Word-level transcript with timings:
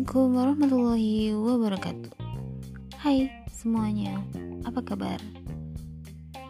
Assalamualaikum 0.00 0.32
warahmatullahi 0.32 1.36
wabarakatuh. 1.36 2.12
Hai 3.04 3.28
semuanya, 3.52 4.16
apa 4.64 4.80
kabar? 4.80 5.20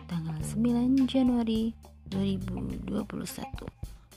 Tanggal 0.06 0.38
9 0.54 1.10
Januari 1.10 1.74
2021 2.14 2.94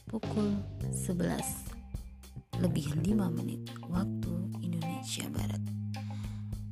Pukul 0.05 0.53
11 0.85 2.61
Lebih 2.61 2.93
5 2.93 3.09
menit 3.33 3.65
Waktu 3.89 4.33
Indonesia 4.61 5.25
Barat. 5.33 5.65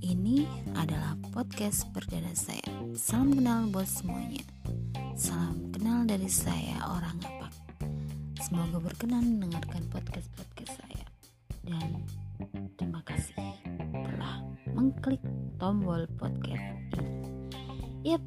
Ini 0.05 0.46
adalah 0.78 1.18
podcast 1.34 1.89
perdana 1.89 2.38
saya. 2.38 2.70
Salam 2.93 3.41
kenal 3.41 3.73
buat 3.73 3.89
semuanya. 3.89 4.46
Salam 5.18 5.73
kenal 5.73 6.05
dari 6.05 6.30
saya 6.30 6.78
orang 6.86 7.18
apa 7.25 7.50
Semoga 8.38 8.77
berkenan 8.77 9.41
mendengarkan 9.41 9.81
podcast-podcast 9.89 10.77
saya. 10.77 11.09
Dan 11.66 12.20
terima 12.77 13.02
kasih 13.05 13.38
telah 13.91 14.41
mengklik 14.73 15.22
tombol 15.62 16.09
podcast 16.18 16.66
ini. 16.98 17.13
Yap, 18.02 18.23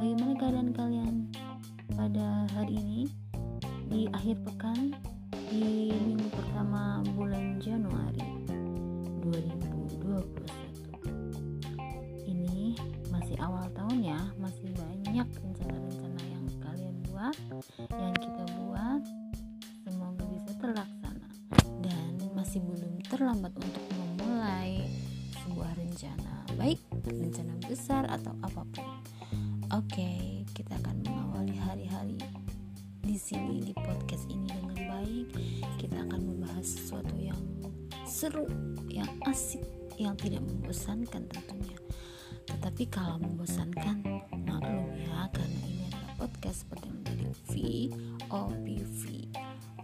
bagaimana 0.00 0.32
keadaan 0.40 0.72
kalian 0.72 1.14
pada 1.92 2.48
hari 2.56 2.80
ini 2.80 3.02
di 3.90 4.08
akhir 4.16 4.40
pekan 4.48 4.96
di 5.52 5.92
minggu 5.92 6.28
pertama 6.32 7.04
bulan 7.12 7.60
Januari 7.60 8.24
2021? 9.28 10.24
Ini 12.24 12.80
masih 13.12 13.36
awal 13.44 13.68
tahun 13.76 13.98
ya, 14.00 14.20
masih 14.40 14.72
banyak 14.72 15.28
rencana-rencana 15.28 16.22
yang 16.32 16.46
kalian 16.64 16.96
buat, 17.12 17.36
yang 17.92 18.16
terlambat 23.20 23.52
untuk 23.52 23.84
memulai 24.16 24.80
sebuah 25.44 25.76
rencana, 25.76 26.40
baik 26.56 26.80
rencana 27.04 27.52
besar 27.68 28.08
atau 28.08 28.32
apa 28.40 28.64
pun. 28.72 28.88
Oke, 29.76 30.40
kita 30.56 30.72
akan 30.80 31.04
mengawali 31.04 31.52
hari-hari 31.52 32.16
di 33.04 33.20
sini 33.20 33.60
di 33.60 33.76
podcast 33.76 34.24
ini 34.32 34.48
dengan 34.48 34.72
baik. 34.72 35.36
Kita 35.76 36.00
akan 36.00 36.16
membahas 36.32 36.64
sesuatu 36.64 37.12
yang 37.20 37.36
seru, 38.08 38.48
yang 38.88 39.12
asik, 39.28 39.68
yang 40.00 40.16
tidak 40.16 40.40
membosankan 40.40 41.28
tentunya. 41.28 41.76
Tetapi 42.48 42.88
kalau 42.88 43.20
membosankan, 43.20 44.00
maklum 44.48 44.96
ya 44.96 45.28
karena 45.28 45.60
ini 45.68 45.92
adalah 45.92 46.24
podcast 46.24 46.64
seperti 46.64 46.88
menjadi 46.88 47.28
V 47.52 47.52
O 48.32 48.48
P 48.64 48.80
V 48.80 49.02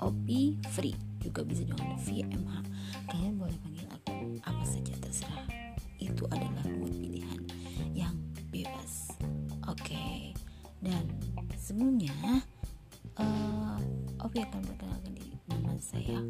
O 0.01 0.09
P 0.25 0.57
free 0.73 1.16
juga 1.27 1.43
bisa 1.43 1.67
dengan 1.67 1.99
VMH 1.99 2.53
kalian 3.11 3.35
boleh 3.39 3.59
panggil 3.63 3.87
aku. 3.91 4.15
Apa 4.47 4.65
saja 4.67 4.95
terserah. 5.03 5.47
Itu 5.99 6.27
adalah 6.31 6.63
dua 6.63 6.91
pilihan 6.91 7.41
yang 7.91 8.15
bebas. 8.55 9.15
Oke. 9.67 10.31
Dan 10.79 11.11
sebelumnya 11.59 12.15
uh, 13.19 13.79
Ovi 14.23 14.39
akan 14.39 14.63
perkenalkan 14.63 15.13
diri 15.19 15.35
nama 15.51 15.75
saya? 15.83 16.23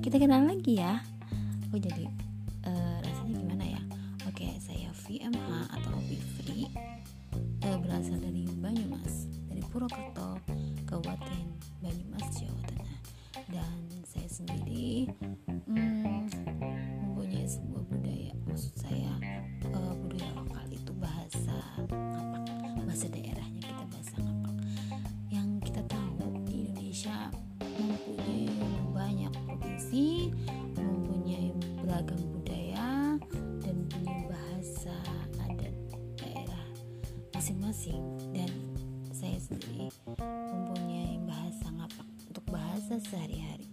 Kita 0.00 0.16
kenal 0.16 0.48
lagi 0.48 0.80
ya. 0.80 1.04
Oh 1.74 1.80
jadi 1.80 2.08
uh, 2.64 2.96
rasanya 3.04 3.34
gimana 3.44 3.64
ya? 3.76 3.82
Oke 4.24 4.48
saya 4.62 4.88
VMH 5.04 5.48
atau 5.68 5.90
Ovi 6.00 6.16
Free. 6.40 6.64
Uh, 7.64 7.76
berasal 7.82 8.20
dari 8.22 8.46
Banyumas 8.62 9.26
dari 9.50 9.58
Purwokerto 9.66 10.38
Kabupaten 10.86 11.46
Banyumas 11.82 12.13
hmm, 15.08 16.28
mempunyai 17.04 17.46
sebuah 17.48 17.82
budaya 17.88 18.32
maksud 18.48 18.72
saya 18.78 19.12
uh, 19.72 19.94
budaya 19.98 20.30
lokal 20.36 20.66
itu 20.70 20.92
bahasa 20.96 21.56
ngapak 21.88 22.44
bahasa 22.84 23.06
daerahnya 23.10 23.60
kita 23.62 23.84
bahasa 23.90 24.16
ngapak 24.22 24.56
yang 25.32 25.48
kita 25.60 25.82
tahu 25.90 26.16
di 26.46 26.70
Indonesia 26.70 27.30
mempunyai 27.60 28.46
banyak 28.94 29.32
provinsi 29.44 30.30
mempunyai 30.78 31.50
beragam 31.82 32.20
budaya 32.32 33.18
dan 33.60 33.76
punya 33.90 34.16
bahasa 34.30 34.96
adat 35.42 35.74
daerah 36.16 36.64
masing-masing. 37.34 38.00
Dan 38.32 38.50
saya 39.12 39.36
sendiri 39.42 39.90
mempunyai 40.16 41.18
bahasa 41.26 41.66
ngapak 41.74 42.08
untuk 42.30 42.44
bahasa 42.48 42.94
sehari-hari 43.10 43.63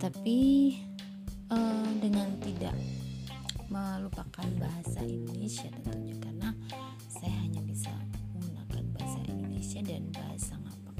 tetapi 0.00 0.80
uh, 1.52 1.92
dengan 2.00 2.32
tidak 2.40 2.72
melupakan 3.68 4.48
bahasa 4.56 5.04
Indonesia 5.04 5.68
tentunya 5.84 6.16
karena 6.24 6.56
saya 7.04 7.36
hanya 7.44 7.60
bisa 7.68 7.92
menggunakan 8.32 8.96
bahasa 8.96 9.20
Indonesia 9.28 9.84
dan 9.84 10.08
bahasa 10.16 10.56
ngapak 10.56 10.96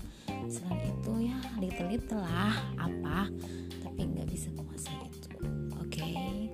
selain 0.52 0.84
itu 0.84 1.32
ya 1.32 1.38
little-little 1.56 2.20
lah 2.20 2.52
apa 2.76 3.32
tapi 3.80 4.00
nggak 4.04 4.28
bisa 4.28 4.52
menguasai 4.52 5.08
itu. 5.08 5.32
Oke? 5.80 6.04
Okay? 6.04 6.52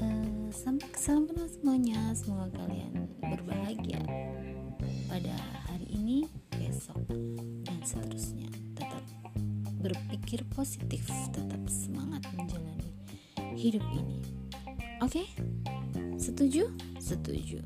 uh, 0.00 0.48
salam 0.96 1.28
kenal 1.28 1.52
semuanya. 1.52 2.00
Semoga 2.16 2.48
kalian 2.64 3.12
berbahagia 3.20 4.00
berpikir 10.32 10.56
positif, 10.56 11.04
tetap 11.36 11.60
semangat 11.68 12.24
menjalani 12.32 12.88
hidup 13.52 13.84
ini. 13.92 14.16
Oke? 15.04 15.20
Okay? 15.20 15.26
Setuju? 16.16 16.72
Setuju. 16.96 17.60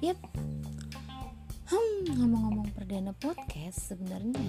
Yap. 0.00 0.16
Hmm, 1.68 2.08
ngomong-ngomong 2.16 2.72
perdana 2.72 3.12
podcast 3.20 3.92
sebenarnya 3.92 4.40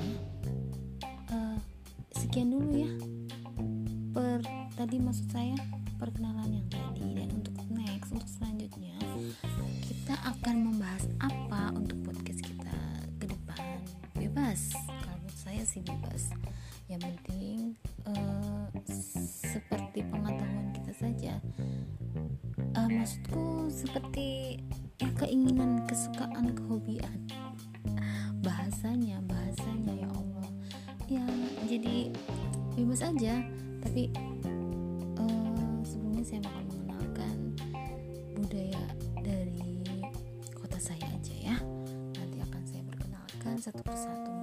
uh, 1.27 1.59
sekian 2.15 2.55
dulu 2.55 2.71
ya. 2.71 2.91
Per 4.15 4.47
tadi 4.79 5.03
maksud 5.03 5.27
saya 5.27 5.59
perkenalan 5.99 6.63
yang 6.63 6.67
tadi 6.71 7.19
dan 7.19 7.35
untuk 7.35 7.59
next 7.67 8.15
untuk 8.15 8.31
selanjutnya 8.31 8.95
kita 9.83 10.15
akan 10.23 10.71
membahas 10.71 11.03
apa 11.19 11.75
untuk 11.75 11.99
podcast 12.07 12.47
kita 12.47 12.79
ke 13.19 13.27
depan 13.27 13.59
bebas 14.15 14.71
saya 15.57 15.73
sih 15.73 15.81
bebas. 15.81 16.23
Yang 16.85 17.01
penting 17.09 17.57
uh, 18.05 18.69
seperti 19.41 20.05
pengetahuan 20.05 20.69
kita 20.69 20.93
saja. 20.93 21.33
Uh, 22.77 22.85
maksudku 22.85 23.65
seperti 23.73 24.61
ya 25.01 25.09
keinginan 25.17 25.81
kesukaan 25.89 26.53
kehobian. 26.53 27.25
Bahasanya 28.45 29.17
bahasanya 29.25 29.97
ya 29.97 30.09
Allah. 30.13 30.49
Ya 31.09 31.25
jadi 31.65 32.13
bebas 32.77 33.01
aja. 33.01 33.41
Tapi 33.81 34.13
uh, 35.17 35.81
sebelumnya 35.81 36.21
saya 36.21 36.45
mau 36.45 36.61
mengenalkan 36.69 37.57
budaya 38.37 38.83
dari 39.25 39.81
kota 40.53 40.77
saya 40.77 41.09
aja 41.09 41.33
ya. 41.33 41.57
Nanti 42.13 42.45
akan 42.45 42.61
saya 42.61 42.85
perkenalkan 42.85 43.57
satu 43.57 43.81
persatu 43.81 44.36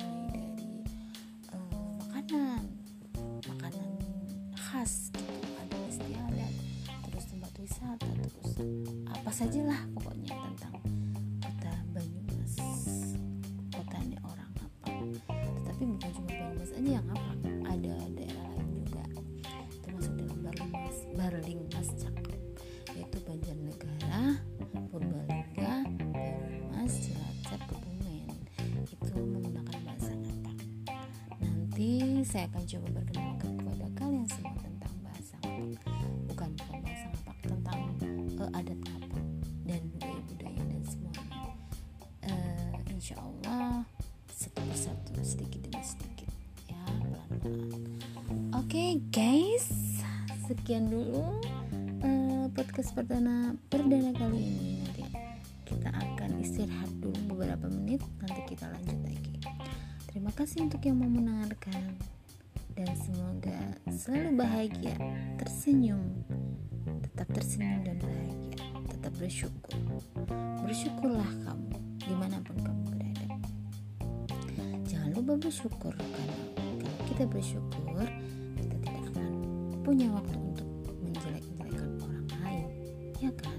apa 9.34 9.50
sajalah 9.50 9.82
pokoknya 9.98 10.30
tentang 10.30 10.78
kota 11.42 11.72
Banyumas 11.90 12.54
kota 13.74 13.96
ini 14.06 14.14
orang 14.22 14.46
apa. 14.62 14.94
Tetapi 15.34 15.82
bukan 15.90 16.10
cuma 16.14 16.30
Banyumas 16.30 16.70
aja 16.70 16.90
yang 17.02 17.06
apa 17.10 17.30
ada 17.66 17.94
daerah 18.14 18.46
lain 18.54 18.68
juga 18.78 19.04
termasuk 19.82 20.12
dalam 20.22 20.38
Barlimas 20.38 20.96
Barlimas 21.18 21.88
cakep 21.98 22.40
yaitu 22.94 23.18
Banjarnegara 23.26 24.38
Purbalingga 24.94 25.74
Banyumas 26.14 26.94
Cilacap 26.94 27.60
Kebumen. 27.66 28.30
Itu 28.86 29.18
menggunakan 29.18 29.78
bahasa 29.82 30.14
nanti 31.42 32.22
saya 32.22 32.46
akan 32.54 32.62
coba 32.70 32.86
berkenalkan 33.02 33.50
kepada 33.58 33.86
kalian 33.98 34.26
semua 34.30 34.62
tentang 34.62 34.94
bahasa 35.02 35.34
ngapak 35.42 36.06
bukan 36.30 36.50
bukan 36.54 36.78
bahasa 36.86 37.06
ngapak 37.10 37.36
tentang 37.42 37.80
uh, 38.38 38.58
adat 38.62 38.78
ngapak 38.78 39.03
sedikit 45.34 45.66
demi 45.66 45.82
sedikit. 45.82 46.30
Ya 46.70 46.78
pelan-pelan. 46.86 47.28
Oke 48.54 48.70
okay, 48.70 48.90
guys. 49.10 49.66
Sekian 50.46 50.92
dulu 50.92 51.42
uh, 52.06 52.46
podcast 52.54 52.94
perdana 52.94 53.58
perdana 53.66 54.14
kali 54.14 54.38
ini. 54.38 54.70
Nanti 54.86 55.02
kita 55.66 55.90
akan 55.90 56.38
istirahat 56.38 56.92
dulu 57.02 57.34
beberapa 57.34 57.66
menit. 57.66 57.98
Nanti 58.22 58.54
kita 58.54 58.70
lanjut 58.70 59.00
lagi. 59.02 59.34
Terima 60.06 60.30
kasih 60.30 60.70
untuk 60.70 60.78
yang 60.86 61.02
mau 61.02 61.10
mendengarkan. 61.10 61.98
dan 62.74 62.90
semoga 62.98 63.58
selalu 63.86 64.34
bahagia, 64.34 64.98
tersenyum, 65.38 66.26
tetap 67.06 67.30
tersenyum 67.30 67.86
dan 67.86 68.02
bahagia, 68.02 68.58
tetap 68.90 69.14
bersyukur. 69.14 69.78
Bersyukurlah 70.66 71.30
kamu 71.46 71.93
Lupa 75.24 75.48
bersyukur 75.48 75.96
karena 75.96 76.36
kalau 76.84 77.00
kita 77.08 77.24
bersyukur 77.24 78.04
kita 78.60 78.76
tidak 78.76 79.00
akan 79.08 79.32
punya 79.80 80.12
waktu 80.12 80.36
untuk 80.36 80.68
menjelek-jelekan 81.00 81.96
orang 82.04 82.28
lain, 82.44 82.68
ya 83.16 83.32
kan? 83.40 83.56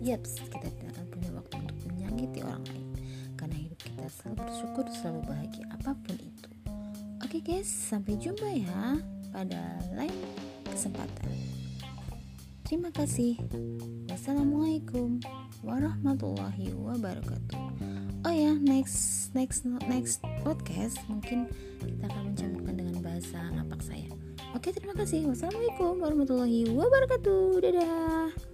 Yaps, 0.00 0.40
kita 0.48 0.64
tidak 0.64 0.96
akan 0.96 1.06
punya 1.12 1.30
waktu 1.36 1.54
untuk 1.60 1.78
menyakiti 1.92 2.40
orang 2.40 2.64
lain 2.72 2.88
karena 3.36 3.56
hidup 3.68 3.80
kita 3.84 4.04
selalu 4.08 4.48
bersyukur, 4.48 4.84
selalu 4.96 5.20
bahagia 5.28 5.64
apa 5.76 5.90
pun 5.92 6.16
itu. 6.16 6.50
Oke 7.20 7.38
guys, 7.44 7.68
sampai 7.68 8.16
jumpa 8.16 8.48
ya 8.56 8.96
pada 9.28 9.60
lain 9.92 10.16
kesempatan. 10.72 11.36
Terima 12.64 12.88
kasih. 12.96 13.36
Wassalamualaikum 14.08 15.20
warahmatullahi 15.60 16.72
wabarakatuh. 16.72 18.03
Next 18.62 19.32
next 19.34 19.66
next 19.90 20.22
podcast 20.46 20.98
mungkin 21.10 21.50
kita 21.82 22.06
akan 22.06 22.22
mencampurkan 22.30 22.74
dengan 22.78 22.96
bahasa 23.02 23.40
ngapak 23.50 23.80
saya. 23.82 24.08
Oke, 24.54 24.70
terima 24.70 24.94
kasih. 24.94 25.26
Wassalamualaikum 25.26 25.98
warahmatullahi 25.98 26.70
wabarakatuh. 26.70 27.58
Dadah. 27.58 28.53